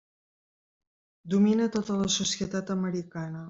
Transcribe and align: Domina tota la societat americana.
Domina 1.35 1.69
tota 1.77 2.01
la 2.01 2.11
societat 2.17 2.77
americana. 2.81 3.39